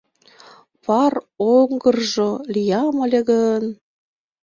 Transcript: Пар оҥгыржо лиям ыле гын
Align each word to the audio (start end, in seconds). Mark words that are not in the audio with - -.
Пар 0.85 1.13
оҥгыржо 1.55 2.29
лиям 2.53 2.95
ыле 3.05 3.21
гын 3.29 3.63